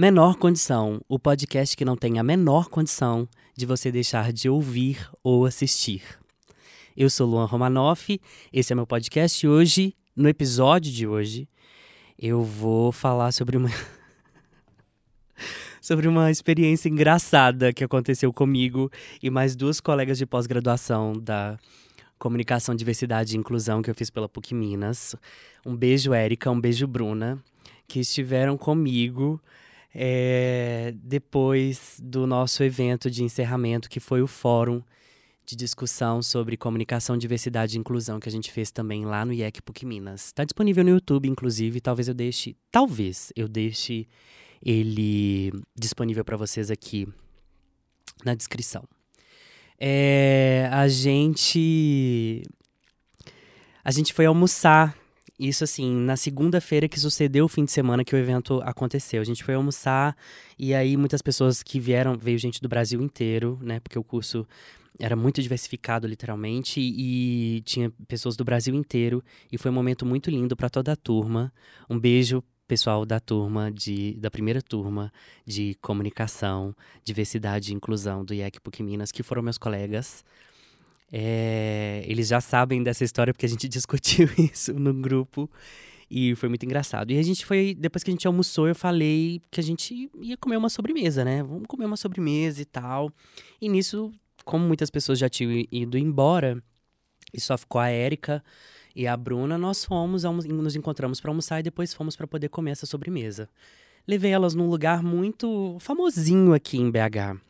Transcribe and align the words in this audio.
Menor 0.00 0.36
Condição, 0.36 0.98
o 1.06 1.18
podcast 1.18 1.76
que 1.76 1.84
não 1.84 1.94
tem 1.94 2.18
a 2.18 2.22
menor 2.22 2.70
condição 2.70 3.28
de 3.54 3.66
você 3.66 3.92
deixar 3.92 4.32
de 4.32 4.48
ouvir 4.48 5.06
ou 5.22 5.44
assistir. 5.44 6.02
Eu 6.96 7.10
sou 7.10 7.28
Luan 7.28 7.44
Romanoff, 7.44 8.18
esse 8.50 8.72
é 8.72 8.74
meu 8.74 8.86
podcast 8.86 9.44
e 9.44 9.46
hoje, 9.46 9.94
no 10.16 10.26
episódio 10.26 10.90
de 10.90 11.06
hoje, 11.06 11.46
eu 12.18 12.42
vou 12.42 12.90
falar 12.90 13.30
sobre 13.30 13.58
uma 13.58 13.68
sobre 15.82 16.08
uma 16.08 16.30
experiência 16.30 16.88
engraçada 16.88 17.70
que 17.70 17.84
aconteceu 17.84 18.32
comigo 18.32 18.90
e 19.22 19.28
mais 19.28 19.54
duas 19.54 19.82
colegas 19.82 20.16
de 20.16 20.24
pós-graduação 20.24 21.12
da 21.12 21.58
Comunicação, 22.18 22.74
Diversidade 22.74 23.36
e 23.36 23.38
Inclusão 23.38 23.82
que 23.82 23.90
eu 23.90 23.94
fiz 23.94 24.08
pela 24.08 24.30
PUC 24.30 24.54
Minas. 24.54 25.14
Um 25.66 25.76
beijo, 25.76 26.14
Érica, 26.14 26.50
um 26.50 26.58
beijo, 26.58 26.86
Bruna, 26.86 27.38
que 27.86 28.00
estiveram 28.00 28.56
comigo 28.56 29.38
é, 29.94 30.94
depois 30.96 32.00
do 32.02 32.26
nosso 32.26 32.62
evento 32.62 33.10
de 33.10 33.22
encerramento, 33.22 33.88
que 33.88 34.00
foi 34.00 34.22
o 34.22 34.26
Fórum 34.26 34.82
de 35.44 35.56
Discussão 35.56 36.22
sobre 36.22 36.56
Comunicação, 36.56 37.18
Diversidade 37.18 37.76
e 37.76 37.80
Inclusão, 37.80 38.20
que 38.20 38.28
a 38.28 38.32
gente 38.32 38.52
fez 38.52 38.70
também 38.70 39.04
lá 39.04 39.24
no 39.24 39.32
IEC 39.32 39.60
PUC 39.62 39.84
Minas. 39.84 40.26
Está 40.26 40.44
disponível 40.44 40.84
no 40.84 40.90
YouTube, 40.90 41.28
inclusive, 41.28 41.80
talvez 41.80 42.06
eu 42.06 42.14
deixe, 42.14 42.56
talvez 42.70 43.32
eu 43.34 43.48
deixe 43.48 44.06
ele 44.62 45.52
disponível 45.74 46.24
para 46.24 46.36
vocês 46.36 46.70
aqui 46.70 47.08
na 48.24 48.34
descrição. 48.34 48.84
É, 49.78 50.68
a 50.70 50.86
gente 50.86 52.42
a 53.82 53.90
gente 53.90 54.12
foi 54.12 54.26
almoçar 54.26 54.94
isso 55.48 55.64
assim, 55.64 55.94
na 55.94 56.16
segunda-feira 56.16 56.86
que 56.86 57.00
sucedeu 57.00 57.46
o 57.46 57.48
fim 57.48 57.64
de 57.64 57.72
semana 57.72 58.04
que 58.04 58.14
o 58.14 58.18
evento 58.18 58.60
aconteceu. 58.62 59.22
A 59.22 59.24
gente 59.24 59.42
foi 59.42 59.54
almoçar 59.54 60.14
e 60.58 60.74
aí 60.74 60.96
muitas 60.98 61.22
pessoas 61.22 61.62
que 61.62 61.80
vieram, 61.80 62.18
veio 62.18 62.38
gente 62.38 62.60
do 62.60 62.68
Brasil 62.68 63.00
inteiro, 63.00 63.58
né? 63.62 63.80
Porque 63.80 63.98
o 63.98 64.04
curso 64.04 64.46
era 64.98 65.16
muito 65.16 65.40
diversificado, 65.40 66.06
literalmente, 66.06 66.78
e 66.78 67.62
tinha 67.64 67.90
pessoas 68.06 68.36
do 68.36 68.44
Brasil 68.44 68.74
inteiro. 68.74 69.24
E 69.50 69.56
foi 69.56 69.70
um 69.70 69.74
momento 69.74 70.04
muito 70.04 70.30
lindo 70.30 70.54
para 70.54 70.68
toda 70.68 70.92
a 70.92 70.96
turma. 70.96 71.50
Um 71.88 71.98
beijo 71.98 72.44
pessoal 72.68 73.06
da 73.06 73.18
turma 73.18 73.72
de 73.72 74.14
da 74.18 74.30
primeira 74.30 74.60
turma 74.60 75.10
de 75.46 75.74
comunicação, 75.80 76.76
diversidade 77.02 77.72
e 77.72 77.74
inclusão 77.74 78.24
do 78.24 78.34
IEC 78.34 78.60
PUC 78.60 78.82
Minas, 78.82 79.10
que 79.10 79.22
foram 79.22 79.42
meus 79.42 79.56
colegas. 79.56 80.22
É, 81.12 82.04
eles 82.06 82.28
já 82.28 82.40
sabem 82.40 82.82
dessa 82.82 83.04
história 83.04 83.32
porque 83.32 83.46
a 83.46 83.48
gente 83.48 83.66
discutiu 83.68 84.28
isso 84.38 84.72
no 84.72 84.94
grupo 84.94 85.50
e 86.10 86.34
foi 86.34 86.48
muito 86.48 86.64
engraçado. 86.64 87.12
E 87.12 87.18
a 87.18 87.22
gente 87.22 87.46
foi, 87.46 87.74
depois 87.78 88.02
que 88.02 88.10
a 88.10 88.12
gente 88.12 88.26
almoçou, 88.26 88.66
eu 88.66 88.74
falei 88.74 89.40
que 89.50 89.60
a 89.60 89.62
gente 89.62 90.10
ia 90.20 90.36
comer 90.36 90.56
uma 90.56 90.68
sobremesa, 90.68 91.24
né? 91.24 91.42
Vamos 91.42 91.66
comer 91.68 91.84
uma 91.84 91.96
sobremesa 91.96 92.60
e 92.60 92.64
tal. 92.64 93.12
E 93.60 93.68
nisso, 93.68 94.12
como 94.44 94.66
muitas 94.66 94.90
pessoas 94.90 95.18
já 95.18 95.28
tinham 95.28 95.64
ido 95.70 95.96
embora, 95.96 96.60
e 97.32 97.40
só 97.40 97.56
ficou 97.56 97.80
a 97.80 97.88
Érica 97.88 98.42
e 98.94 99.06
a 99.06 99.16
Bruna, 99.16 99.56
nós 99.56 99.84
fomos, 99.84 100.24
nos 100.24 100.74
encontramos 100.74 101.20
para 101.20 101.30
almoçar 101.30 101.60
e 101.60 101.62
depois 101.62 101.94
fomos 101.94 102.16
para 102.16 102.26
poder 102.26 102.48
comer 102.48 102.72
essa 102.72 102.86
sobremesa. 102.86 103.48
Levei 104.06 104.32
elas 104.32 104.54
num 104.54 104.68
lugar 104.68 105.04
muito 105.04 105.76
famosinho 105.78 106.52
aqui 106.52 106.76
em 106.76 106.90
BH. 106.90 107.40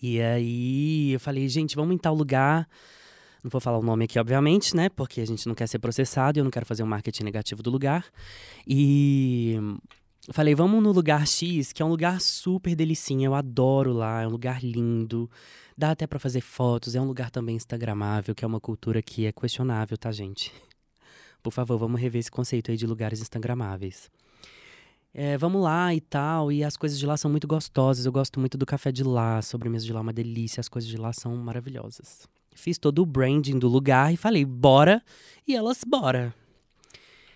E 0.00 0.20
aí 0.20 1.12
eu 1.12 1.20
falei, 1.20 1.48
gente, 1.48 1.74
vamos 1.76 1.94
em 1.94 1.98
tal 1.98 2.14
lugar. 2.14 2.68
Não 3.42 3.50
vou 3.50 3.60
falar 3.60 3.78
o 3.78 3.82
nome 3.82 4.04
aqui, 4.04 4.18
obviamente, 4.18 4.76
né? 4.76 4.88
Porque 4.88 5.20
a 5.20 5.26
gente 5.26 5.46
não 5.48 5.54
quer 5.54 5.66
ser 5.66 5.78
processado 5.78 6.38
e 6.38 6.40
eu 6.40 6.44
não 6.44 6.50
quero 6.50 6.64
fazer 6.64 6.82
um 6.82 6.86
marketing 6.86 7.24
negativo 7.24 7.62
do 7.62 7.70
lugar. 7.70 8.06
E 8.66 9.58
falei, 10.30 10.54
vamos 10.54 10.82
no 10.82 10.92
lugar 10.92 11.26
X, 11.26 11.72
que 11.72 11.82
é 11.82 11.84
um 11.84 11.88
lugar 11.88 12.20
super 12.20 12.76
delicinha. 12.76 13.26
Eu 13.26 13.34
adoro 13.34 13.92
lá, 13.92 14.22
é 14.22 14.26
um 14.26 14.30
lugar 14.30 14.62
lindo. 14.62 15.28
Dá 15.76 15.90
até 15.90 16.06
para 16.06 16.18
fazer 16.18 16.40
fotos, 16.40 16.94
é 16.94 17.00
um 17.00 17.06
lugar 17.06 17.30
também 17.30 17.56
instagramável, 17.56 18.34
que 18.34 18.44
é 18.44 18.48
uma 18.48 18.60
cultura 18.60 19.02
que 19.02 19.26
é 19.26 19.32
questionável, 19.32 19.98
tá, 19.98 20.12
gente? 20.12 20.52
Por 21.42 21.52
favor, 21.52 21.76
vamos 21.78 22.00
rever 22.00 22.20
esse 22.20 22.30
conceito 22.30 22.70
aí 22.70 22.76
de 22.76 22.86
lugares 22.86 23.20
instagramáveis 23.20 24.08
é, 25.14 25.36
vamos 25.36 25.62
lá 25.62 25.94
e 25.94 26.00
tal. 26.00 26.50
E 26.50 26.64
as 26.64 26.76
coisas 26.76 26.98
de 26.98 27.06
lá 27.06 27.16
são 27.16 27.30
muito 27.30 27.46
gostosas. 27.46 28.06
Eu 28.06 28.12
gosto 28.12 28.40
muito 28.40 28.56
do 28.56 28.64
café 28.64 28.90
de 28.90 29.04
lá, 29.04 29.38
a 29.38 29.42
sobremesa 29.42 29.84
de 29.84 29.92
lá 29.92 30.00
é 30.00 30.02
uma 30.02 30.12
delícia. 30.12 30.60
As 30.60 30.68
coisas 30.68 30.88
de 30.88 30.96
lá 30.96 31.12
são 31.12 31.36
maravilhosas. 31.36 32.26
Fiz 32.54 32.78
todo 32.78 33.02
o 33.02 33.06
branding 33.06 33.58
do 33.58 33.68
lugar 33.68 34.12
e 34.12 34.16
falei, 34.16 34.44
bora. 34.44 35.02
E 35.46 35.54
elas, 35.54 35.82
bora. 35.86 36.34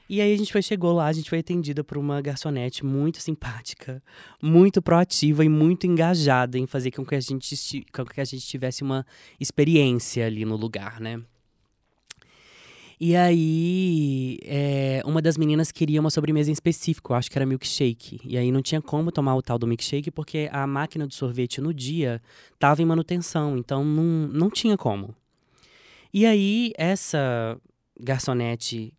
E 0.09 0.21
aí 0.21 0.33
a 0.33 0.37
gente 0.37 0.53
foi, 0.53 0.63
chegou 0.63 0.93
lá, 0.93 1.07
a 1.07 1.13
gente 1.13 1.29
foi 1.29 1.41
atendida 1.41 1.83
por 1.83 1.99
uma 1.99 2.21
garçonete 2.21 2.85
muito 2.85 3.21
simpática, 3.21 4.01
muito 4.41 4.81
proativa 4.81 5.45
e 5.45 5.49
muito 5.49 5.85
engajada 5.85 6.57
em 6.57 6.67
fazer 6.67 6.93
com 6.93 7.05
que 7.05 7.17
a 7.17 7.21
gente, 7.21 7.85
com 7.93 8.05
que 8.05 8.21
a 8.21 8.25
gente 8.25 8.47
tivesse 8.47 8.85
uma 8.85 9.05
experiência 9.41 10.25
ali 10.25 10.45
no 10.45 10.55
lugar, 10.55 11.01
né? 11.01 11.21
E 12.99 13.15
aí, 13.15 14.39
é, 14.43 15.03
uma 15.05 15.21
das 15.21 15.37
meninas 15.37 15.71
queria 15.71 16.01
uma 16.01 16.09
sobremesa 16.09 16.49
em 16.51 16.53
específico, 16.53 17.13
acho 17.13 17.31
que 17.31 17.37
era 17.37 17.45
milkshake. 17.45 18.21
E 18.25 18.39
aí 18.39 18.51
não 18.51 18.63
tinha 18.63 18.81
como 18.81 19.13
tomar 19.13 19.37
o 19.37 19.43
tal 19.43 19.59
do 19.59 19.67
milkshake 19.67 20.11
porque 20.11 20.49
a 20.51 20.67
máquina 20.67 21.07
de 21.07 21.15
sorvete 21.15 21.61
no 21.61 21.75
dia 21.75 22.23
estava 22.55 22.81
em 22.81 22.87
manutenção, 22.87 23.59
então 23.59 23.85
não, 23.85 24.29
não 24.29 24.51
tinha 24.51 24.79
como. 24.79 25.15
E 26.13 26.25
aí, 26.25 26.73
essa 26.79 27.61
garçonete 28.01 28.95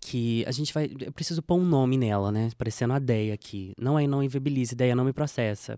que 0.00 0.44
a 0.46 0.52
gente 0.52 0.72
vai. 0.72 0.90
Eu 1.00 1.12
preciso 1.12 1.42
pôr 1.42 1.56
um 1.56 1.64
nome 1.64 1.98
nela, 1.98 2.30
né? 2.30 2.48
Parecendo 2.56 2.94
a 2.94 2.98
Deia 2.98 3.34
aqui. 3.34 3.74
Não 3.76 3.98
é 3.98 4.06
não 4.06 4.22
invibilize, 4.22 4.74
Deia 4.74 4.94
não 4.94 5.04
me 5.04 5.12
processa. 5.12 5.76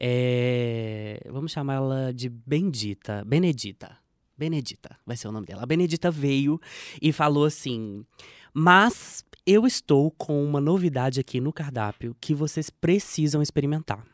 É, 0.00 1.20
vamos 1.30 1.52
chamá-la 1.52 2.12
de 2.12 2.28
Bendita, 2.28 3.22
Benedita. 3.26 4.01
Benedita, 4.36 4.98
vai 5.06 5.16
ser 5.16 5.28
o 5.28 5.32
nome 5.32 5.46
dela. 5.46 5.62
A 5.62 5.66
Benedita 5.66 6.10
veio 6.10 6.60
e 7.00 7.12
falou 7.12 7.44
assim: 7.44 8.04
Mas 8.52 9.24
eu 9.46 9.66
estou 9.66 10.10
com 10.10 10.44
uma 10.44 10.60
novidade 10.60 11.20
aqui 11.20 11.40
no 11.40 11.52
cardápio 11.52 12.16
que 12.20 12.34
vocês 12.34 12.70
precisam 12.70 13.42
experimentar. 13.42 14.06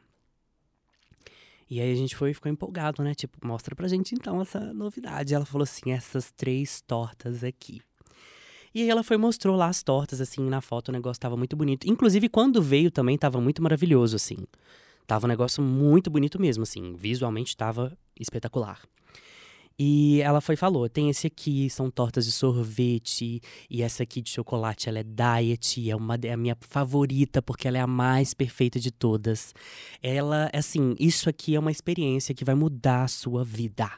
E 1.71 1.81
aí 1.81 1.93
a 1.93 1.97
gente 1.97 2.17
foi 2.17 2.33
ficou 2.33 2.51
empolgado, 2.51 3.03
né? 3.03 3.15
Tipo, 3.15 3.47
mostra 3.47 3.75
pra 3.77 3.89
gente 3.89 4.15
então 4.15 4.41
essa 4.41 4.73
novidade. 4.73 5.35
Ela 5.35 5.45
falou 5.45 5.65
assim: 5.65 5.91
essas 5.91 6.31
três 6.31 6.81
tortas 6.81 7.45
aqui. 7.45 7.81
E 8.75 8.83
aí 8.83 8.91
ela 8.91 9.03
foi 9.03 9.17
mostrou 9.17 9.57
lá 9.57 9.67
as 9.67 9.83
tortas, 9.83 10.21
assim, 10.21 10.43
na 10.49 10.61
foto, 10.61 10.89
o 10.89 10.93
negócio 10.93 11.21
tava 11.21 11.37
muito 11.37 11.57
bonito. 11.57 11.89
Inclusive, 11.89 12.29
quando 12.29 12.63
veio 12.63 12.91
também 12.91 13.17
tava 13.17 13.41
muito 13.41 13.63
maravilhoso, 13.63 14.17
assim. 14.17 14.37
Tava 15.07 15.27
um 15.27 15.29
negócio 15.29 15.63
muito 15.63 16.11
bonito 16.11 16.41
mesmo, 16.41 16.63
assim. 16.63 16.95
Visualmente 16.95 17.57
tava 17.57 17.97
espetacular. 18.19 18.81
E 19.79 20.21
ela 20.23 20.41
foi 20.41 20.57
falou, 20.57 20.89
tem 20.89 21.09
esse 21.09 21.29
aqui, 21.29 21.71
são 21.71 21.89
tortas 21.89 22.27
de 22.27 22.33
sorvete, 22.33 23.41
e 23.71 23.81
essa 23.81 24.03
aqui 24.03 24.21
de 24.21 24.29
chocolate, 24.29 24.89
ela 24.89 24.99
é 24.99 25.05
diet, 25.05 25.89
é 25.89 25.95
uma 25.95 26.19
é 26.21 26.33
a 26.33 26.37
minha 26.37 26.57
favorita 26.61 27.41
porque 27.41 27.69
ela 27.69 27.79
é 27.79 27.81
a 27.81 27.87
mais 27.87 28.35
perfeita 28.35 28.81
de 28.81 28.91
todas. 28.91 29.55
Ela, 30.03 30.51
assim, 30.53 30.97
isso 30.99 31.29
aqui 31.29 31.55
é 31.55 31.61
uma 31.61 31.71
experiência 31.71 32.35
que 32.35 32.45
vai 32.45 32.57
mudar 32.57 33.05
a 33.05 33.09
sua 33.09 33.45
vida. 33.45 33.89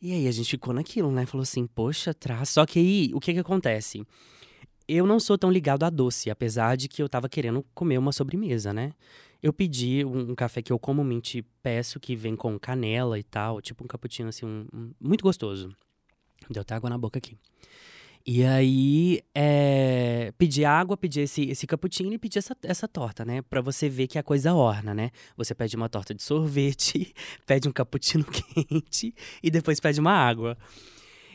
E 0.00 0.12
aí 0.12 0.26
a 0.26 0.32
gente 0.32 0.50
ficou 0.50 0.72
naquilo, 0.74 1.12
né? 1.12 1.26
Falou 1.26 1.42
assim, 1.42 1.66
poxa, 1.66 2.12
traz. 2.14 2.48
Só 2.48 2.66
que 2.66 2.78
aí, 2.78 3.10
o 3.14 3.20
que 3.20 3.32
que 3.34 3.38
acontece? 3.38 4.04
Eu 4.88 5.06
não 5.06 5.20
sou 5.20 5.38
tão 5.38 5.50
ligado 5.50 5.84
a 5.84 5.90
doce, 5.90 6.30
apesar 6.30 6.76
de 6.76 6.88
que 6.88 7.02
eu 7.02 7.08
tava 7.08 7.28
querendo 7.28 7.64
comer 7.74 7.98
uma 7.98 8.10
sobremesa, 8.10 8.72
né? 8.72 8.92
Eu 9.42 9.52
pedi 9.52 10.04
um, 10.04 10.30
um, 10.30 10.34
café 10.34 10.62
que 10.62 10.72
eu 10.72 10.78
comumente 10.78 11.44
peço, 11.62 11.98
que 11.98 12.14
vem 12.14 12.36
com 12.36 12.58
canela 12.58 13.18
e 13.18 13.22
tal, 13.22 13.60
tipo 13.60 13.82
um 13.82 13.86
cappuccino 13.86 14.28
assim, 14.28 14.46
um, 14.46 14.66
um, 14.72 14.92
muito 15.00 15.22
gostoso. 15.22 15.74
Deu 16.48 16.62
até 16.62 16.74
água 16.74 16.88
na 16.88 16.96
boca 16.96 17.18
aqui. 17.18 17.36
E 18.24 18.44
aí, 18.44 19.20
é, 19.34 20.32
pedi 20.38 20.64
água, 20.64 20.96
pedi 20.96 21.20
esse, 21.20 21.42
esse 21.50 21.66
cappuccino 21.66 22.12
e 22.12 22.18
pedi 22.18 22.38
essa, 22.38 22.56
essa 22.62 22.86
torta, 22.86 23.24
né? 23.24 23.42
Pra 23.42 23.60
você 23.60 23.88
ver 23.88 24.06
que 24.06 24.16
a 24.16 24.22
coisa 24.22 24.54
orna, 24.54 24.94
né? 24.94 25.10
Você 25.36 25.56
pede 25.56 25.74
uma 25.74 25.88
torta 25.88 26.14
de 26.14 26.22
sorvete, 26.22 27.12
pede 27.44 27.68
um 27.68 27.72
cappuccino 27.72 28.24
quente 28.30 29.12
e 29.42 29.50
depois 29.50 29.80
pede 29.80 29.98
uma 29.98 30.12
água. 30.12 30.56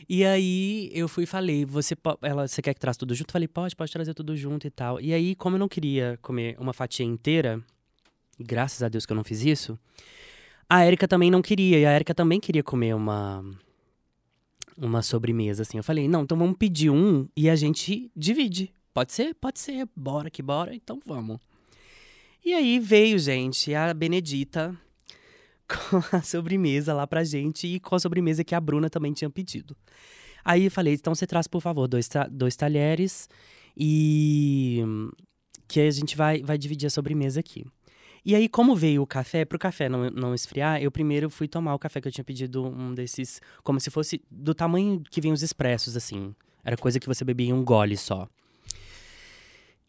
E 0.08 0.24
aí 0.24 0.90
eu 0.94 1.06
fui 1.06 1.24
e 1.24 1.26
falei, 1.26 1.66
você, 1.66 1.94
ela, 2.22 2.48
você 2.48 2.62
quer 2.62 2.72
que 2.72 2.80
traga 2.80 2.96
tudo 2.96 3.14
junto? 3.14 3.32
Falei, 3.32 3.46
pode, 3.46 3.76
pode 3.76 3.92
trazer 3.92 4.14
tudo 4.14 4.34
junto 4.34 4.66
e 4.66 4.70
tal. 4.70 4.98
E 4.98 5.12
aí, 5.12 5.34
como 5.34 5.56
eu 5.56 5.60
não 5.60 5.68
queria 5.68 6.18
comer 6.22 6.56
uma 6.58 6.72
fatia 6.72 7.04
inteira, 7.04 7.62
graças 8.38 8.82
a 8.82 8.88
Deus 8.88 9.04
que 9.04 9.12
eu 9.12 9.16
não 9.16 9.24
fiz 9.24 9.42
isso, 9.42 9.78
a 10.68 10.84
Érica 10.84 11.08
também 11.08 11.30
não 11.30 11.42
queria. 11.42 11.78
E 11.78 11.86
a 11.86 11.90
Érica 11.90 12.14
também 12.14 12.40
queria 12.40 12.62
comer 12.62 12.94
uma 12.94 13.44
uma 14.76 15.02
sobremesa, 15.02 15.62
assim. 15.62 15.76
Eu 15.76 15.84
falei, 15.84 16.08
não, 16.08 16.22
então 16.22 16.38
vamos 16.38 16.56
pedir 16.56 16.90
um 16.90 17.28
e 17.36 17.50
a 17.50 17.56
gente 17.56 18.10
divide. 18.16 18.72
Pode 18.94 19.12
ser? 19.12 19.34
Pode 19.34 19.58
ser. 19.58 19.88
Bora 19.94 20.30
que 20.30 20.42
bora, 20.42 20.74
então 20.74 21.00
vamos. 21.04 21.38
E 22.44 22.54
aí 22.54 22.78
veio, 22.78 23.18
gente, 23.18 23.74
a 23.74 23.92
Benedita 23.92 24.74
com 25.68 26.16
a 26.16 26.22
sobremesa 26.22 26.94
lá 26.94 27.06
pra 27.06 27.24
gente 27.24 27.66
e 27.66 27.80
com 27.80 27.94
a 27.94 27.98
sobremesa 27.98 28.44
que 28.44 28.54
a 28.54 28.60
Bruna 28.60 28.88
também 28.88 29.12
tinha 29.12 29.28
pedido. 29.28 29.76
Aí 30.44 30.64
eu 30.64 30.70
falei, 30.70 30.94
então 30.94 31.14
você 31.14 31.26
traz, 31.26 31.46
por 31.46 31.60
favor, 31.60 31.86
dois, 31.88 32.08
dois 32.30 32.56
talheres 32.56 33.28
e 33.76 34.82
que 35.66 35.80
a 35.80 35.90
gente 35.90 36.16
vai, 36.16 36.42
vai 36.42 36.56
dividir 36.56 36.86
a 36.86 36.90
sobremesa 36.90 37.40
aqui. 37.40 37.66
E 38.24 38.34
aí, 38.34 38.48
como 38.48 38.74
veio 38.74 39.02
o 39.02 39.06
café, 39.06 39.44
pro 39.44 39.58
café 39.58 39.88
não, 39.88 40.10
não 40.10 40.34
esfriar, 40.34 40.82
eu 40.82 40.90
primeiro 40.90 41.30
fui 41.30 41.48
tomar 41.48 41.74
o 41.74 41.78
café 41.78 42.00
que 42.00 42.08
eu 42.08 42.12
tinha 42.12 42.24
pedido, 42.24 42.64
um 42.64 42.94
desses, 42.94 43.40
como 43.62 43.80
se 43.80 43.90
fosse 43.90 44.20
do 44.30 44.54
tamanho 44.54 45.02
que 45.10 45.20
vem 45.20 45.32
os 45.32 45.42
expressos, 45.42 45.96
assim. 45.96 46.34
Era 46.64 46.76
coisa 46.76 47.00
que 47.00 47.06
você 47.06 47.24
bebia 47.24 47.48
em 47.48 47.52
um 47.52 47.64
gole 47.64 47.96
só. 47.96 48.28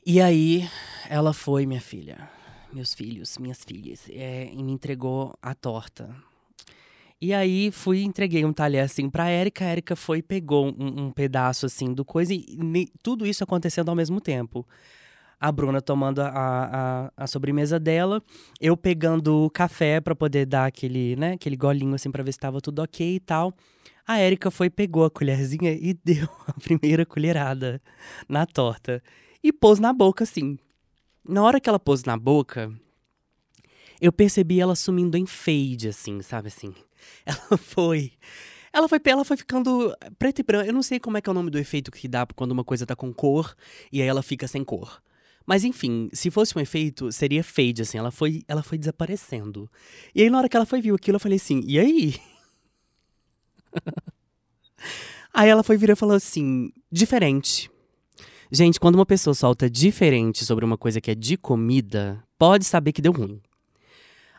E 0.05 0.21
aí, 0.21 0.67
ela 1.09 1.33
foi, 1.33 1.65
minha 1.65 1.81
filha, 1.81 2.29
meus 2.71 2.93
filhos, 2.93 3.37
minhas 3.37 3.63
filhas, 3.63 4.07
é, 4.09 4.49
e 4.51 4.63
me 4.63 4.71
entregou 4.71 5.37
a 5.41 5.53
torta. 5.53 6.09
E 7.21 7.33
aí 7.33 7.69
fui 7.69 8.01
entreguei 8.03 8.45
um 8.45 8.53
talher 8.53 8.85
assim 8.85 9.09
pra 9.09 9.29
Érica, 9.29 9.65
a 9.65 9.67
Érica 9.67 9.95
foi 9.95 10.21
pegou 10.21 10.67
um, 10.67 11.07
um 11.07 11.11
pedaço 11.11 11.65
assim 11.65 11.93
do 11.93 12.05
coisa 12.05 12.33
e, 12.33 12.45
e, 12.47 12.87
tudo 13.03 13.25
isso 13.25 13.43
acontecendo 13.43 13.89
ao 13.89 13.95
mesmo 13.95 14.21
tempo. 14.21 14.65
A 15.39 15.51
Bruna 15.51 15.81
tomando 15.81 16.19
a, 16.19 16.27
a, 16.27 17.11
a 17.15 17.27
sobremesa 17.27 17.79
dela, 17.79 18.21
eu 18.59 18.75
pegando 18.75 19.45
o 19.45 19.49
café 19.49 20.01
para 20.01 20.15
poder 20.15 20.45
dar 20.45 20.65
aquele, 20.65 21.15
né, 21.15 21.33
aquele 21.33 21.55
golinho 21.55 21.95
assim 21.95 22.11
para 22.11 22.23
ver 22.23 22.33
se 22.33 22.37
estava 22.37 22.59
tudo 22.59 22.81
ok 22.81 23.15
e 23.15 23.19
tal. 23.19 23.53
A 24.05 24.17
Érica 24.17 24.51
foi, 24.51 24.69
pegou 24.69 25.05
a 25.05 25.09
colherzinha 25.09 25.71
e 25.71 25.93
deu 26.03 26.27
a 26.47 26.53
primeira 26.53 27.05
colherada 27.05 27.81
na 28.27 28.45
torta 28.45 29.01
e 29.43 29.53
pôs 29.53 29.79
na 29.79 29.93
boca 29.93 30.23
assim. 30.23 30.57
Na 31.23 31.43
hora 31.43 31.59
que 31.59 31.69
ela 31.69 31.79
pôs 31.79 32.03
na 32.03 32.17
boca, 32.17 32.73
eu 34.01 34.11
percebi 34.11 34.59
ela 34.59 34.75
sumindo 34.75 35.17
em 35.17 35.25
fade, 35.25 35.89
assim, 35.89 36.21
sabe 36.21 36.47
assim? 36.47 36.73
Ela 37.25 37.57
foi. 37.57 38.11
Ela 38.73 38.87
foi, 38.87 38.99
ela 39.05 39.25
foi 39.25 39.37
ficando 39.37 39.95
preta 40.17 40.41
e 40.41 40.43
branca. 40.43 40.67
Eu 40.67 40.73
não 40.73 40.83
sei 40.83 40.99
como 40.99 41.17
é 41.17 41.21
que 41.21 41.29
é 41.29 41.31
o 41.31 41.33
nome 41.33 41.49
do 41.49 41.57
efeito 41.57 41.91
que 41.91 42.07
dá 42.07 42.25
quando 42.35 42.51
uma 42.51 42.63
coisa 42.63 42.85
tá 42.85 42.95
com 42.95 43.13
cor 43.13 43.55
e 43.91 44.01
aí 44.01 44.07
ela 44.07 44.21
fica 44.21 44.47
sem 44.47 44.63
cor. 44.63 45.01
Mas 45.49 45.63
enfim, 45.63 46.11
se 46.13 46.29
fosse 46.29 46.55
um 46.55 46.61
efeito, 46.61 47.11
seria 47.11 47.43
fade, 47.43 47.81
assim. 47.81 47.97
Ela 47.97 48.11
foi, 48.11 48.43
ela 48.47 48.61
foi 48.61 48.77
desaparecendo. 48.77 49.67
E 50.13 50.21
aí, 50.21 50.29
na 50.29 50.37
hora 50.37 50.47
que 50.47 50.55
ela 50.55 50.63
foi 50.63 50.79
viu 50.79 50.93
aquilo, 50.93 51.15
eu 51.15 51.19
falei 51.19 51.37
assim: 51.37 51.63
e 51.65 51.79
aí? 51.79 52.15
aí 55.33 55.49
ela 55.49 55.63
foi 55.63 55.75
virar 55.75 55.93
e 55.93 55.95
falou 55.95 56.15
assim: 56.15 56.69
diferente. 56.91 57.67
Gente, 58.51 58.79
quando 58.79 58.93
uma 58.93 59.07
pessoa 59.07 59.33
solta 59.33 59.67
diferente 59.67 60.45
sobre 60.45 60.63
uma 60.63 60.77
coisa 60.77 61.01
que 61.01 61.09
é 61.09 61.15
de 61.15 61.35
comida, 61.35 62.23
pode 62.37 62.63
saber 62.63 62.91
que 62.91 63.01
deu 63.01 63.11
ruim. 63.11 63.41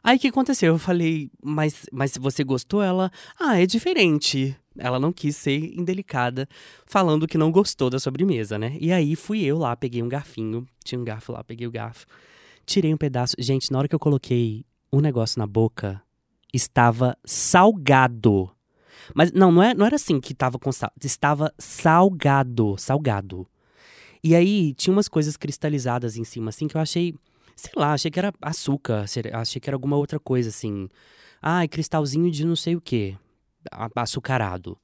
Aí 0.04 0.16
o 0.16 0.20
que 0.20 0.28
aconteceu? 0.28 0.74
Eu 0.74 0.78
falei, 0.78 1.28
mas, 1.42 1.86
mas 1.90 2.16
você 2.20 2.44
gostou? 2.44 2.84
Ela, 2.84 3.10
ah, 3.36 3.60
é 3.60 3.66
diferente. 3.66 4.56
Ela 4.78 4.98
não 4.98 5.12
quis 5.12 5.36
ser 5.36 5.76
indelicada, 5.78 6.48
falando 6.86 7.26
que 7.26 7.36
não 7.36 7.50
gostou 7.50 7.90
da 7.90 7.98
sobremesa, 7.98 8.58
né? 8.58 8.76
E 8.80 8.92
aí 8.92 9.16
fui 9.16 9.42
eu 9.42 9.58
lá, 9.58 9.74
peguei 9.76 10.02
um 10.02 10.08
garfinho, 10.08 10.66
tinha 10.84 11.00
um 11.00 11.04
garfo 11.04 11.32
lá, 11.32 11.42
peguei 11.42 11.66
o 11.66 11.70
garfo, 11.70 12.06
tirei 12.64 12.94
um 12.94 12.96
pedaço. 12.96 13.34
Gente, 13.38 13.72
na 13.72 13.78
hora 13.78 13.88
que 13.88 13.94
eu 13.94 13.98
coloquei 13.98 14.64
o 14.90 15.00
negócio 15.00 15.38
na 15.38 15.46
boca, 15.46 16.00
estava 16.52 17.16
salgado. 17.24 18.50
Mas 19.14 19.32
não, 19.32 19.50
não, 19.50 19.62
é, 19.62 19.74
não 19.74 19.86
era 19.86 19.96
assim 19.96 20.20
que 20.20 20.32
estava 20.32 20.58
com 20.58 20.70
sal, 20.70 20.92
estava 21.02 21.52
salgado, 21.58 22.76
salgado. 22.78 23.46
E 24.22 24.34
aí 24.34 24.74
tinha 24.74 24.92
umas 24.92 25.08
coisas 25.08 25.36
cristalizadas 25.36 26.16
em 26.16 26.24
cima, 26.24 26.50
assim, 26.50 26.68
que 26.68 26.76
eu 26.76 26.80
achei 26.80 27.14
Sei 27.60 27.72
lá, 27.76 27.92
achei 27.92 28.10
que 28.10 28.18
era 28.18 28.32
açúcar, 28.40 29.04
achei 29.34 29.60
que 29.60 29.68
era 29.68 29.76
alguma 29.76 29.94
outra 29.94 30.18
coisa 30.18 30.48
assim. 30.48 30.88
Ai, 31.42 31.68
cristalzinho 31.68 32.30
de 32.30 32.46
não 32.46 32.56
sei 32.56 32.74
o 32.74 32.80
que, 32.80 33.18
açucarado. 33.96 34.78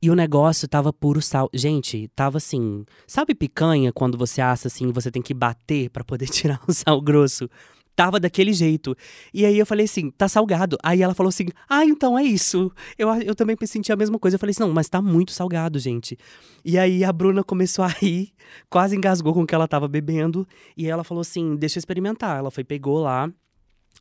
E 0.00 0.10
o 0.10 0.14
negócio 0.14 0.66
tava 0.66 0.92
puro 0.92 1.22
sal. 1.22 1.48
Gente, 1.54 2.08
tava 2.16 2.38
assim. 2.38 2.84
Sabe 3.06 3.34
picanha 3.34 3.92
quando 3.92 4.18
você 4.18 4.40
assa 4.40 4.66
assim 4.66 4.88
e 4.88 4.92
você 4.92 5.10
tem 5.10 5.22
que 5.22 5.32
bater 5.32 5.90
para 5.90 6.02
poder 6.02 6.26
tirar 6.30 6.60
o 6.66 6.72
sal 6.72 7.00
grosso? 7.00 7.48
tava 7.94 8.18
daquele 8.18 8.52
jeito. 8.52 8.96
E 9.32 9.44
aí 9.44 9.58
eu 9.58 9.66
falei 9.66 9.84
assim, 9.84 10.10
tá 10.10 10.28
salgado. 10.28 10.76
Aí 10.82 11.02
ela 11.02 11.14
falou 11.14 11.28
assim, 11.28 11.46
ah, 11.68 11.84
então 11.84 12.18
é 12.18 12.22
isso. 12.22 12.72
Eu, 12.98 13.08
eu 13.20 13.34
também 13.34 13.56
senti 13.64 13.92
a 13.92 13.96
mesma 13.96 14.18
coisa. 14.18 14.36
Eu 14.36 14.38
falei 14.38 14.52
assim, 14.52 14.62
não, 14.62 14.72
mas 14.72 14.88
tá 14.88 15.00
muito 15.00 15.32
salgado, 15.32 15.78
gente. 15.78 16.18
E 16.64 16.78
aí 16.78 17.04
a 17.04 17.12
Bruna 17.12 17.44
começou 17.44 17.84
a 17.84 17.88
rir, 17.88 18.32
quase 18.68 18.96
engasgou 18.96 19.34
com 19.34 19.42
o 19.42 19.46
que 19.46 19.54
ela 19.54 19.68
tava 19.68 19.88
bebendo. 19.88 20.46
E 20.76 20.88
ela 20.88 21.04
falou 21.04 21.20
assim, 21.20 21.56
deixa 21.56 21.78
eu 21.78 21.80
experimentar. 21.80 22.38
Ela 22.38 22.50
foi, 22.50 22.64
pegou 22.64 23.00
lá, 23.00 23.30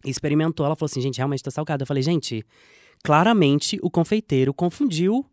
experimentou. 0.05 0.65
Ela 0.65 0.75
falou 0.75 0.89
assim, 0.89 1.01
gente, 1.01 1.17
realmente 1.17 1.43
tá 1.43 1.51
salgado. 1.51 1.83
Eu 1.83 1.87
falei, 1.87 2.03
gente, 2.03 2.45
claramente 3.03 3.79
o 3.81 3.89
confeiteiro 3.89 4.53
confundiu 4.53 5.25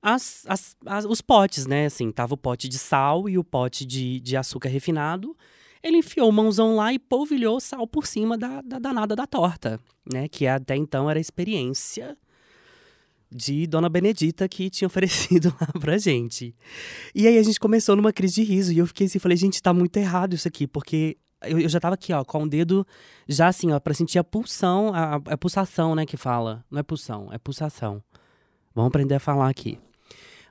as, 0.00 0.44
as, 0.46 0.76
as, 0.86 1.04
os 1.04 1.20
potes, 1.20 1.66
né? 1.66 1.86
Assim, 1.86 2.10
tava 2.10 2.34
o 2.34 2.38
pote 2.38 2.68
de 2.68 2.78
sal 2.78 3.28
e 3.28 3.36
o 3.36 3.44
pote 3.44 3.84
de, 3.84 4.20
de 4.20 4.36
açúcar 4.36 4.68
refinado 4.68 5.36
ele 5.82 5.98
enfiou 5.98 6.30
mãozão 6.32 6.76
lá 6.76 6.92
e 6.92 6.98
polvilhou 6.98 7.60
sal 7.60 7.86
por 7.86 8.06
cima 8.06 8.36
da, 8.36 8.60
da 8.62 8.78
danada 8.78 9.14
da 9.14 9.26
torta, 9.26 9.80
né? 10.10 10.28
Que 10.28 10.46
até 10.46 10.76
então 10.76 11.08
era 11.08 11.18
a 11.18 11.20
experiência 11.20 12.16
de 13.30 13.66
Dona 13.66 13.88
Benedita 13.88 14.48
que 14.48 14.70
tinha 14.70 14.86
oferecido 14.86 15.54
lá 15.60 15.68
pra 15.80 15.98
gente. 15.98 16.54
E 17.14 17.26
aí 17.26 17.38
a 17.38 17.42
gente 17.42 17.60
começou 17.60 17.94
numa 17.94 18.12
crise 18.12 18.36
de 18.36 18.42
riso 18.42 18.72
e 18.72 18.78
eu 18.78 18.86
fiquei 18.86 19.06
assim, 19.06 19.18
falei, 19.18 19.36
gente, 19.36 19.62
tá 19.62 19.72
muito 19.72 19.96
errado 19.96 20.34
isso 20.34 20.48
aqui, 20.48 20.66
porque 20.66 21.16
eu, 21.42 21.58
eu 21.60 21.68
já 21.68 21.80
tava 21.80 21.94
aqui, 21.94 22.12
ó, 22.12 22.24
com 22.24 22.44
o 22.44 22.48
dedo 22.48 22.86
já 23.28 23.48
assim, 23.48 23.72
ó, 23.72 23.80
pra 23.80 23.94
sentir 23.94 24.18
a 24.18 24.24
pulsão, 24.24 24.92
a, 24.94 25.16
a 25.16 25.36
pulsação, 25.36 25.94
né, 25.94 26.06
que 26.06 26.16
fala. 26.16 26.64
Não 26.70 26.78
é 26.78 26.82
pulsão, 26.82 27.28
é 27.32 27.38
pulsação. 27.38 28.02
Vamos 28.74 28.88
aprender 28.88 29.14
a 29.14 29.20
falar 29.20 29.48
aqui 29.48 29.78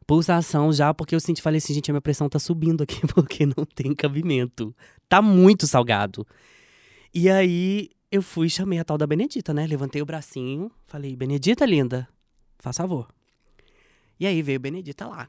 pulsação 0.07 0.72
já, 0.72 0.94
porque 0.94 1.13
eu 1.13 1.19
senti, 1.19 1.42
falei 1.42 1.57
assim, 1.57 1.74
gente, 1.74 1.92
a 1.92 1.94
minha 1.94 2.01
pressão 2.01 2.30
tá 2.30 2.39
subindo 2.39 2.81
aqui, 2.81 3.01
porque 3.13 3.45
não 3.45 3.66
tem 3.66 3.94
cabimento. 3.94 4.74
Tá 5.10 5.22
muito 5.22 5.68
salgado. 5.68 6.25
E 7.13 7.30
aí 7.30 7.89
eu 8.10 8.22
fui 8.22 8.50
chamei 8.50 8.80
a 8.80 8.86
tal 8.86 8.98
da 8.98 9.06
Benedita, 9.06 9.54
né? 9.54 9.68
Levantei 9.68 10.01
o 10.01 10.06
bracinho, 10.06 10.72
falei, 10.86 11.16
Benedita, 11.16 11.66
linda, 11.66 12.07
faz 12.57 12.78
favor. 12.78 13.10
E 14.18 14.25
aí 14.25 14.42
veio 14.42 14.60
Benedita 14.60 15.06
lá. 15.06 15.28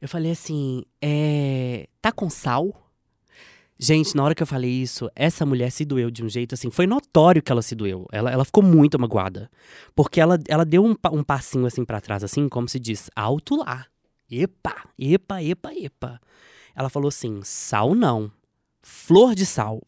Eu 0.00 0.08
falei 0.08 0.30
assim, 0.30 0.84
é. 1.02 1.88
Tá 2.00 2.10
com 2.10 2.30
sal? 2.30 2.89
Gente, 3.82 4.14
na 4.14 4.22
hora 4.22 4.34
que 4.34 4.42
eu 4.42 4.46
falei 4.46 4.70
isso, 4.70 5.10
essa 5.16 5.46
mulher 5.46 5.70
se 5.72 5.86
doeu 5.86 6.10
de 6.10 6.22
um 6.22 6.28
jeito 6.28 6.54
assim. 6.54 6.70
Foi 6.70 6.86
notório 6.86 7.42
que 7.42 7.50
ela 7.50 7.62
se 7.62 7.74
doeu. 7.74 8.06
Ela, 8.12 8.30
ela 8.30 8.44
ficou 8.44 8.62
muito 8.62 8.98
magoada. 8.98 9.50
Porque 9.94 10.20
ela, 10.20 10.38
ela 10.48 10.66
deu 10.66 10.84
um, 10.84 10.94
um 11.12 11.24
passinho 11.24 11.64
assim 11.64 11.82
para 11.82 11.98
trás, 11.98 12.22
assim, 12.22 12.46
como 12.46 12.68
se 12.68 12.78
diz, 12.78 13.10
alto 13.16 13.56
lá. 13.56 13.86
Epa, 14.30 14.76
epa, 14.98 15.42
epa, 15.42 15.72
epa. 15.74 16.20
Ela 16.76 16.90
falou 16.90 17.08
assim: 17.08 17.40
sal 17.42 17.94
não. 17.94 18.30
Flor 18.82 19.34
de 19.34 19.46
sal. 19.46 19.80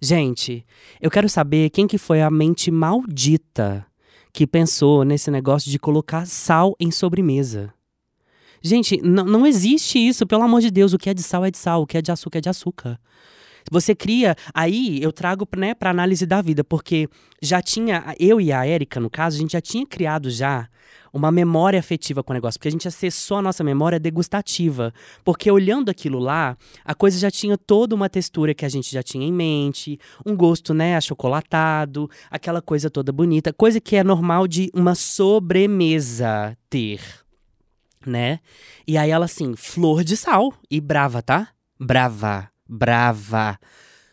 Gente, 0.00 0.64
eu 1.00 1.10
quero 1.10 1.28
saber 1.28 1.70
quem 1.70 1.88
que 1.88 1.98
foi 1.98 2.22
a 2.22 2.30
mente 2.30 2.70
maldita 2.70 3.84
que 4.32 4.46
pensou 4.46 5.02
nesse 5.02 5.28
negócio 5.28 5.68
de 5.68 5.78
colocar 5.78 6.24
sal 6.24 6.76
em 6.78 6.92
sobremesa. 6.92 7.74
Gente, 8.66 9.00
não 9.00 9.46
existe 9.46 9.96
isso, 9.96 10.26
pelo 10.26 10.42
amor 10.42 10.60
de 10.60 10.72
Deus. 10.72 10.92
O 10.92 10.98
que 10.98 11.08
é 11.08 11.14
de 11.14 11.22
sal 11.22 11.44
é 11.44 11.50
de 11.52 11.58
sal, 11.58 11.82
o 11.82 11.86
que 11.86 11.96
é 11.96 12.02
de 12.02 12.10
açúcar 12.10 12.38
é 12.38 12.40
de 12.40 12.48
açúcar. 12.48 12.98
Você 13.70 13.94
cria. 13.94 14.34
Aí 14.52 15.00
eu 15.00 15.12
trago 15.12 15.46
né, 15.56 15.72
para 15.72 15.90
análise 15.90 16.26
da 16.26 16.42
vida, 16.42 16.64
porque 16.64 17.08
já 17.40 17.62
tinha. 17.62 18.14
Eu 18.18 18.40
e 18.40 18.52
a 18.52 18.66
Érica, 18.66 18.98
no 18.98 19.08
caso, 19.08 19.36
a 19.36 19.40
gente 19.40 19.52
já 19.52 19.60
tinha 19.60 19.86
criado 19.86 20.28
já 20.30 20.68
uma 21.12 21.30
memória 21.30 21.78
afetiva 21.78 22.24
com 22.24 22.32
o 22.32 22.34
negócio, 22.34 22.58
porque 22.58 22.66
a 22.68 22.70
gente 22.70 22.88
acessou 22.88 23.38
a 23.38 23.42
nossa 23.42 23.62
memória 23.62 24.00
degustativa. 24.00 24.92
Porque 25.24 25.48
olhando 25.48 25.88
aquilo 25.88 26.18
lá, 26.18 26.56
a 26.84 26.94
coisa 26.94 27.20
já 27.20 27.30
tinha 27.30 27.56
toda 27.56 27.94
uma 27.94 28.08
textura 28.08 28.52
que 28.52 28.64
a 28.64 28.68
gente 28.68 28.92
já 28.92 29.02
tinha 29.02 29.26
em 29.26 29.32
mente, 29.32 29.98
um 30.26 30.36
gosto, 30.36 30.74
né, 30.74 30.96
achocolatado, 30.96 32.10
aquela 32.28 32.60
coisa 32.60 32.90
toda 32.90 33.12
bonita, 33.12 33.52
coisa 33.52 33.80
que 33.80 33.94
é 33.94 34.02
normal 34.02 34.48
de 34.48 34.70
uma 34.74 34.96
sobremesa 34.96 36.56
ter 36.68 37.25
né? 38.06 38.40
E 38.86 38.96
aí 38.96 39.10
ela 39.10 39.24
assim, 39.24 39.54
flor 39.56 40.04
de 40.04 40.16
sal. 40.16 40.54
E 40.70 40.80
brava, 40.80 41.20
tá? 41.20 41.48
Brava, 41.78 42.50
brava. 42.66 43.58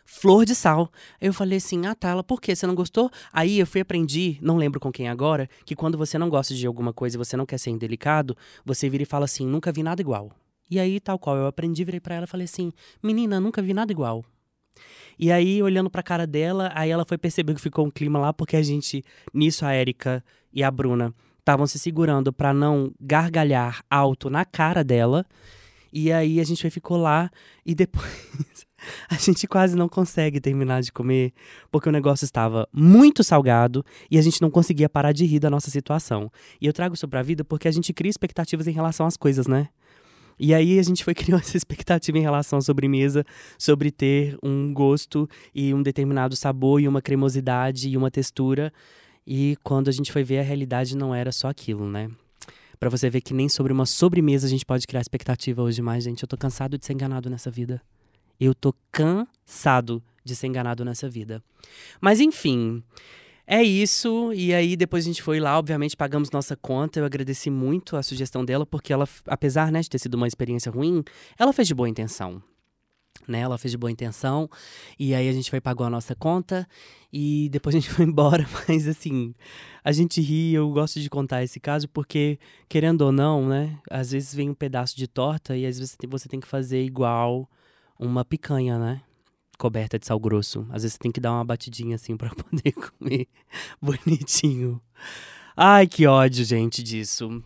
Flor 0.04 0.44
de 0.44 0.54
sal. 0.54 0.90
Aí 1.20 1.28
eu 1.28 1.32
falei 1.32 1.58
assim, 1.58 1.86
ah 1.86 1.94
tá, 1.94 2.10
ela, 2.10 2.22
por 2.22 2.40
quê? 2.40 2.54
Você 2.54 2.66
não 2.66 2.74
gostou? 2.74 3.10
Aí 3.32 3.58
eu 3.58 3.66
fui 3.66 3.80
aprendi, 3.80 4.38
não 4.40 4.56
lembro 4.56 4.78
com 4.78 4.92
quem 4.92 5.08
agora, 5.08 5.48
que 5.64 5.74
quando 5.74 5.98
você 5.98 6.18
não 6.18 6.28
gosta 6.28 6.54
de 6.54 6.66
alguma 6.66 6.92
coisa 6.92 7.16
e 7.16 7.18
você 7.18 7.36
não 7.36 7.46
quer 7.46 7.58
ser 7.58 7.70
indelicado, 7.70 8.36
você 8.64 8.88
vira 8.88 9.02
e 9.02 9.06
fala 9.06 9.24
assim, 9.24 9.46
nunca 9.46 9.72
vi 9.72 9.82
nada 9.82 10.00
igual. 10.00 10.30
E 10.70 10.78
aí, 10.80 10.98
tal 11.00 11.18
qual, 11.18 11.36
eu 11.36 11.46
aprendi, 11.46 11.84
virei 11.84 12.00
pra 12.00 12.14
ela 12.14 12.24
e 12.24 12.28
falei 12.28 12.44
assim, 12.44 12.72
menina, 13.02 13.38
nunca 13.40 13.60
vi 13.60 13.74
nada 13.74 13.92
igual. 13.92 14.24
E 15.18 15.30
aí, 15.30 15.62
olhando 15.62 15.90
pra 15.90 16.02
cara 16.02 16.26
dela, 16.26 16.72
aí 16.74 16.90
ela 16.90 17.04
foi 17.04 17.18
perceber 17.18 17.54
que 17.54 17.60
ficou 17.60 17.86
um 17.86 17.90
clima 17.90 18.18
lá, 18.18 18.32
porque 18.32 18.56
a 18.56 18.62
gente, 18.62 19.04
nisso, 19.32 19.64
a 19.64 19.72
Érica 19.72 20.24
e 20.52 20.62
a 20.62 20.70
Bruna 20.70 21.14
estavam 21.44 21.66
se 21.66 21.78
segurando 21.78 22.32
para 22.32 22.54
não 22.54 22.90
gargalhar 22.98 23.84
alto 23.90 24.30
na 24.30 24.46
cara 24.46 24.82
dela. 24.82 25.26
E 25.92 26.10
aí 26.10 26.40
a 26.40 26.44
gente 26.44 26.68
ficou 26.70 26.96
lá 26.96 27.30
e 27.64 27.74
depois 27.74 28.66
a 29.08 29.14
gente 29.14 29.46
quase 29.46 29.76
não 29.76 29.88
consegue 29.88 30.40
terminar 30.40 30.80
de 30.80 30.90
comer 30.90 31.32
porque 31.70 31.88
o 31.88 31.92
negócio 31.92 32.24
estava 32.24 32.66
muito 32.72 33.22
salgado 33.22 33.84
e 34.10 34.18
a 34.18 34.22
gente 34.22 34.40
não 34.40 34.50
conseguia 34.50 34.88
parar 34.88 35.12
de 35.12 35.24
rir 35.26 35.38
da 35.38 35.50
nossa 35.50 35.70
situação. 35.70 36.32
E 36.60 36.66
eu 36.66 36.72
trago 36.72 36.94
isso 36.94 37.06
pra 37.06 37.22
vida 37.22 37.44
porque 37.44 37.68
a 37.68 37.72
gente 37.72 37.92
cria 37.92 38.10
expectativas 38.10 38.66
em 38.66 38.72
relação 38.72 39.06
às 39.06 39.16
coisas, 39.16 39.46
né? 39.46 39.68
E 40.38 40.52
aí 40.52 40.78
a 40.78 40.82
gente 40.82 41.04
foi 41.04 41.12
criando 41.14 41.42
essa 41.42 41.58
expectativa 41.58 42.18
em 42.18 42.22
relação 42.22 42.58
à 42.58 42.62
sobremesa, 42.62 43.22
sobre 43.58 43.90
ter 43.90 44.36
um 44.42 44.72
gosto 44.72 45.28
e 45.54 45.74
um 45.74 45.82
determinado 45.82 46.34
sabor 46.34 46.80
e 46.80 46.88
uma 46.88 47.02
cremosidade 47.02 47.88
e 47.90 47.96
uma 47.96 48.10
textura. 48.10 48.72
E 49.26 49.56
quando 49.62 49.88
a 49.88 49.92
gente 49.92 50.12
foi 50.12 50.22
ver, 50.22 50.38
a 50.38 50.42
realidade 50.42 50.96
não 50.96 51.14
era 51.14 51.32
só 51.32 51.48
aquilo, 51.48 51.88
né? 51.88 52.10
Para 52.78 52.90
você 52.90 53.08
ver 53.08 53.20
que 53.20 53.32
nem 53.32 53.48
sobre 53.48 53.72
uma 53.72 53.86
sobremesa 53.86 54.46
a 54.46 54.50
gente 54.50 54.66
pode 54.66 54.86
criar 54.86 55.00
expectativa 55.00 55.62
hoje 55.62 55.80
mais, 55.80 56.04
gente. 56.04 56.22
Eu 56.22 56.28
tô 56.28 56.36
cansado 56.36 56.76
de 56.76 56.84
ser 56.84 56.92
enganado 56.92 57.30
nessa 57.30 57.50
vida. 57.50 57.80
Eu 58.38 58.54
tô 58.54 58.74
cansado 58.92 60.02
de 60.22 60.34
ser 60.34 60.48
enganado 60.48 60.84
nessa 60.84 61.08
vida. 61.08 61.42
Mas 62.00 62.20
enfim, 62.20 62.82
é 63.46 63.62
isso. 63.62 64.32
E 64.34 64.52
aí 64.52 64.76
depois 64.76 65.04
a 65.04 65.06
gente 65.06 65.22
foi 65.22 65.40
lá, 65.40 65.58
obviamente 65.58 65.96
pagamos 65.96 66.30
nossa 66.30 66.56
conta. 66.56 67.00
Eu 67.00 67.04
agradeci 67.04 67.48
muito 67.48 67.96
a 67.96 68.02
sugestão 68.02 68.44
dela, 68.44 68.66
porque 68.66 68.92
ela, 68.92 69.08
apesar 69.26 69.70
né, 69.70 69.80
de 69.80 69.88
ter 69.88 69.98
sido 69.98 70.14
uma 70.14 70.28
experiência 70.28 70.70
ruim, 70.70 71.02
ela 71.38 71.52
fez 71.52 71.68
de 71.68 71.74
boa 71.74 71.88
intenção. 71.88 72.42
Né, 73.26 73.40
ela 73.40 73.56
fez 73.56 73.70
de 73.72 73.78
boa 73.78 73.90
intenção, 73.90 74.50
e 74.98 75.14
aí 75.14 75.28
a 75.28 75.32
gente 75.32 75.48
foi 75.48 75.58
pagou 75.58 75.86
a 75.86 75.90
nossa 75.90 76.14
conta, 76.14 76.68
e 77.10 77.48
depois 77.50 77.74
a 77.76 77.78
gente 77.78 77.90
foi 77.90 78.04
embora, 78.04 78.46
mas 78.68 78.86
assim, 78.86 79.34
a 79.82 79.92
gente 79.92 80.20
ri, 80.20 80.52
eu 80.52 80.70
gosto 80.70 81.00
de 81.00 81.08
contar 81.08 81.42
esse 81.42 81.58
caso, 81.58 81.88
porque, 81.88 82.38
querendo 82.68 83.00
ou 83.02 83.12
não, 83.12 83.46
né, 83.48 83.78
às 83.90 84.10
vezes 84.10 84.34
vem 84.34 84.50
um 84.50 84.54
pedaço 84.54 84.94
de 84.96 85.06
torta, 85.06 85.56
e 85.56 85.64
às 85.64 85.78
vezes 85.78 85.96
você 86.06 86.28
tem 86.28 86.38
que 86.38 86.46
fazer 86.46 86.82
igual 86.84 87.48
uma 87.98 88.24
picanha, 88.24 88.78
né? 88.78 89.00
Coberta 89.56 89.98
de 89.98 90.06
sal 90.06 90.18
grosso. 90.18 90.66
Às 90.70 90.82
vezes 90.82 90.94
você 90.94 90.98
tem 90.98 91.12
que 91.12 91.20
dar 91.20 91.32
uma 91.32 91.44
batidinha 91.44 91.94
assim 91.94 92.16
para 92.16 92.30
poder 92.34 92.72
comer 92.72 93.28
bonitinho. 93.80 94.80
Ai, 95.56 95.86
que 95.86 96.06
ódio, 96.06 96.44
gente, 96.44 96.82
disso. 96.82 97.42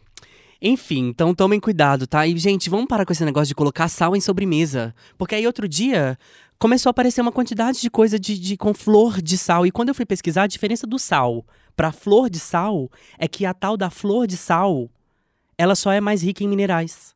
Enfim, 0.61 1.09
então 1.09 1.35
tomem 1.35 1.61
cuidado, 1.61 2.07
tá? 2.07 2.27
E, 2.27 2.37
gente, 2.37 2.69
vamos 2.69 2.87
parar 2.87 3.07
com 3.07 3.13
esse 3.13 3.25
negócio 3.25 3.49
de 3.49 3.55
colocar 3.55 3.89
sal 3.89 4.17
em 4.17 4.21
sobremesa. 4.21 4.95
Porque 5.17 5.35
aí 5.35 5.47
outro 5.47 5.69
dia 5.69 6.19
começou 6.59 6.91
a 6.91 6.93
aparecer 6.93 7.21
uma 7.21 7.31
quantidade 7.31 7.81
de 7.81 7.89
coisa 7.89 8.19
de, 8.19 8.39
de, 8.39 8.57
com 8.57 8.75
flor 8.75 9.23
de 9.23 9.39
sal. 9.39 9.65
E 9.65 9.71
quando 9.71 9.91
eu 9.91 9.95
fui 9.95 10.05
pesquisar, 10.05 10.43
a 10.43 10.49
diferença 10.49 10.87
do 10.87 10.99
sal 10.99 11.47
para 11.77 11.93
flor 11.93 12.29
de 12.29 12.41
sal 12.41 12.91
é 13.17 13.29
que 13.29 13.47
a 13.47 13.55
tal 13.55 13.77
da 13.77 13.89
flor 13.89 14.27
de 14.27 14.37
sal, 14.37 14.91
ela 15.57 15.77
só 15.77 15.93
é 15.93 16.01
mais 16.01 16.23
rica 16.23 16.43
em 16.43 16.49
minerais. 16.49 17.15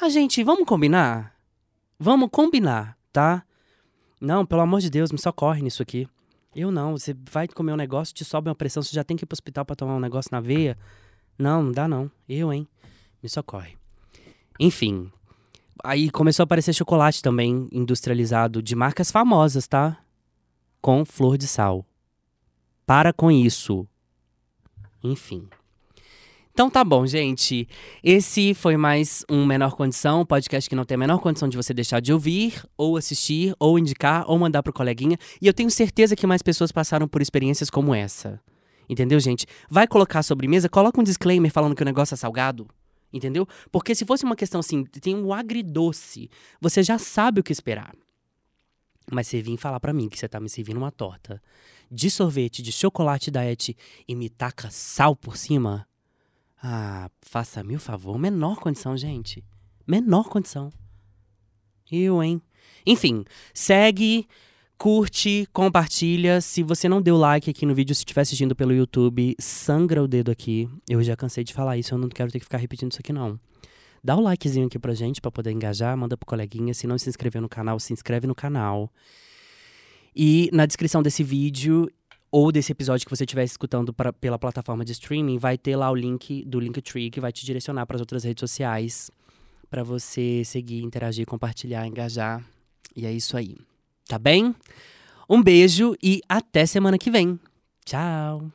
Ah, 0.00 0.08
gente, 0.08 0.42
vamos 0.42 0.66
combinar? 0.66 1.34
Vamos 1.98 2.30
combinar, 2.30 2.96
tá? 3.12 3.44
Não, 4.18 4.46
pelo 4.46 4.62
amor 4.62 4.80
de 4.80 4.88
Deus, 4.88 5.12
me 5.12 5.18
socorre 5.18 5.60
nisso 5.60 5.82
aqui. 5.82 6.08
Eu 6.54 6.70
não, 6.70 6.96
você 6.96 7.14
vai 7.30 7.46
comer 7.46 7.72
um 7.72 7.76
negócio, 7.76 8.14
te 8.14 8.24
sobe 8.24 8.48
uma 8.48 8.54
pressão, 8.54 8.82
você 8.82 8.94
já 8.94 9.04
tem 9.04 9.16
que 9.16 9.24
ir 9.24 9.26
pro 9.26 9.34
hospital 9.34 9.64
para 9.64 9.76
tomar 9.76 9.96
um 9.96 10.00
negócio 10.00 10.30
na 10.32 10.40
veia. 10.40 10.78
Não, 11.38 11.62
não 11.62 11.72
dá 11.72 11.86
não. 11.86 12.10
Eu, 12.28 12.52
hein? 12.52 12.66
Me 13.22 13.28
socorre. 13.28 13.76
Enfim. 14.58 15.10
Aí 15.84 16.10
começou 16.10 16.42
a 16.42 16.44
aparecer 16.44 16.74
chocolate 16.74 17.22
também 17.22 17.68
industrializado 17.70 18.60
de 18.60 18.74
marcas 18.74 19.10
famosas, 19.10 19.68
tá? 19.68 19.98
Com 20.80 21.04
flor 21.04 21.38
de 21.38 21.46
sal. 21.46 21.86
Para 22.84 23.12
com 23.12 23.30
isso. 23.30 23.86
Enfim. 25.02 25.48
Então 26.52 26.68
tá 26.68 26.82
bom, 26.82 27.06
gente. 27.06 27.68
Esse 28.02 28.52
foi 28.52 28.76
mais 28.76 29.24
um 29.30 29.46
Menor 29.46 29.76
Condição, 29.76 30.26
podcast 30.26 30.68
que 30.68 30.74
não 30.74 30.84
tem 30.84 30.96
a 30.96 30.98
menor 30.98 31.20
condição 31.20 31.48
de 31.48 31.56
você 31.56 31.72
deixar 31.72 32.00
de 32.00 32.12
ouvir, 32.12 32.64
ou 32.76 32.96
assistir, 32.96 33.54
ou 33.60 33.78
indicar, 33.78 34.24
ou 34.26 34.36
mandar 34.36 34.64
pro 34.64 34.72
coleguinha. 34.72 35.16
E 35.40 35.46
eu 35.46 35.54
tenho 35.54 35.70
certeza 35.70 36.16
que 36.16 36.26
mais 36.26 36.42
pessoas 36.42 36.72
passaram 36.72 37.06
por 37.06 37.22
experiências 37.22 37.70
como 37.70 37.94
essa. 37.94 38.40
Entendeu, 38.88 39.20
gente? 39.20 39.46
Vai 39.68 39.86
colocar 39.86 40.22
sobremesa, 40.22 40.68
coloca 40.68 41.00
um 41.00 41.04
disclaimer 41.04 41.52
falando 41.52 41.74
que 41.74 41.82
o 41.82 41.84
negócio 41.84 42.14
é 42.14 42.16
salgado. 42.16 42.66
Entendeu? 43.12 43.46
Porque 43.70 43.94
se 43.94 44.04
fosse 44.04 44.24
uma 44.24 44.36
questão 44.36 44.60
assim, 44.60 44.84
tem 44.84 45.14
um 45.14 45.32
agridoce, 45.32 46.30
você 46.60 46.82
já 46.82 46.98
sabe 46.98 47.40
o 47.40 47.44
que 47.44 47.52
esperar. 47.52 47.94
Mas 49.10 49.26
você 49.26 49.40
vir 49.40 49.56
falar 49.56 49.80
para 49.80 49.92
mim 49.92 50.08
que 50.08 50.18
você 50.18 50.28
tá 50.28 50.38
me 50.38 50.48
servindo 50.48 50.76
uma 50.76 50.90
torta 50.90 51.42
de 51.90 52.10
sorvete, 52.10 52.62
de 52.62 52.70
chocolate 52.70 53.30
diet 53.30 53.76
e 54.06 54.14
me 54.14 54.28
taca 54.28 54.70
sal 54.70 55.16
por 55.16 55.38
cima, 55.38 55.88
ah, 56.62 57.10
faça-me 57.22 57.76
o 57.76 57.80
favor. 57.80 58.18
Menor 58.18 58.58
condição, 58.58 58.96
gente. 58.96 59.44
Menor 59.86 60.28
condição. 60.28 60.70
Eu, 61.90 62.22
hein? 62.22 62.42
Enfim, 62.84 63.24
segue, 63.54 64.28
curte, 64.78 65.48
compartilha. 65.52 66.40
Se 66.40 66.62
você 66.62 66.88
não 66.88 67.02
deu 67.02 67.16
like 67.16 67.50
aqui 67.50 67.66
no 67.66 67.74
vídeo, 67.74 67.94
se 67.94 68.02
estiver 68.02 68.20
assistindo 68.20 68.54
pelo 68.54 68.72
YouTube, 68.72 69.34
sangra 69.40 70.02
o 70.02 70.06
dedo 70.06 70.30
aqui. 70.30 70.68
Eu 70.88 71.02
já 71.02 71.16
cansei 71.16 71.42
de 71.42 71.52
falar 71.52 71.76
isso, 71.76 71.92
eu 71.92 71.98
não 71.98 72.08
quero 72.08 72.30
ter 72.30 72.38
que 72.38 72.44
ficar 72.44 72.58
repetindo 72.58 72.92
isso 72.92 73.00
aqui, 73.00 73.12
não. 73.12 73.38
Dá 74.02 74.14
o 74.14 74.20
um 74.20 74.22
likezinho 74.22 74.68
aqui 74.68 74.78
pra 74.78 74.94
gente, 74.94 75.20
pra 75.20 75.32
poder 75.32 75.50
engajar. 75.50 75.96
Manda 75.96 76.16
pro 76.16 76.24
coleguinha. 76.24 76.72
Se 76.72 76.86
não 76.86 76.96
se 76.96 77.08
inscreveu 77.08 77.42
no 77.42 77.48
canal, 77.48 77.80
se 77.80 77.92
inscreve 77.92 78.28
no 78.28 78.34
canal. 78.34 78.90
E 80.14 80.48
na 80.52 80.64
descrição 80.64 81.02
desse 81.02 81.24
vídeo 81.24 81.90
ou 82.30 82.52
desse 82.52 82.70
episódio 82.70 83.04
que 83.04 83.10
você 83.10 83.24
estiver 83.24 83.42
escutando 83.42 83.92
pra, 83.92 84.12
pela 84.12 84.38
plataforma 84.38 84.84
de 84.84 84.92
streaming, 84.92 85.38
vai 85.38 85.58
ter 85.58 85.74
lá 85.74 85.90
o 85.90 85.94
link 85.96 86.44
do 86.44 86.60
Linktree 86.60 87.10
que 87.10 87.20
vai 87.20 87.32
te 87.32 87.44
direcionar 87.44 87.84
para 87.86 87.96
as 87.96 88.00
outras 88.00 88.22
redes 88.22 88.40
sociais 88.40 89.10
para 89.68 89.82
você 89.82 90.42
seguir, 90.44 90.82
interagir, 90.84 91.26
compartilhar, 91.26 91.86
engajar. 91.86 92.44
E 92.94 93.04
é 93.04 93.12
isso 93.12 93.36
aí. 93.36 93.67
Tá 94.08 94.18
bem? 94.18 94.54
Um 95.28 95.42
beijo 95.42 95.94
e 96.02 96.22
até 96.26 96.64
semana 96.64 96.96
que 96.96 97.10
vem. 97.10 97.38
Tchau! 97.84 98.50